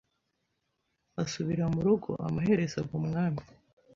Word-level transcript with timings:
asubira 1.23 1.63
murugo 1.75 2.11
amaherezo 2.27 2.75
aba 2.83 2.93
umwami 2.99 3.41